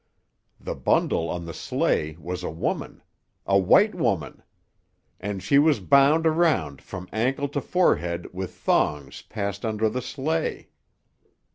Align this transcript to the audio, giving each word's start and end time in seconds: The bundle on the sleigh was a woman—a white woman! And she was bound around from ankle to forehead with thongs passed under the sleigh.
The 0.59 0.73
bundle 0.73 1.29
on 1.29 1.45
the 1.45 1.53
sleigh 1.53 2.17
was 2.19 2.43
a 2.43 2.49
woman—a 2.49 3.59
white 3.59 3.93
woman! 3.93 4.41
And 5.19 5.43
she 5.43 5.59
was 5.59 5.79
bound 5.79 6.25
around 6.25 6.81
from 6.81 7.07
ankle 7.13 7.47
to 7.49 7.61
forehead 7.61 8.27
with 8.33 8.51
thongs 8.55 9.21
passed 9.21 9.63
under 9.63 9.89
the 9.89 10.01
sleigh. 10.01 10.69